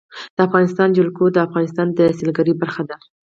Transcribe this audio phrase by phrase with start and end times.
[0.35, 2.95] د افغانستان جلکو د افغانستان د سیلګرۍ برخه ده.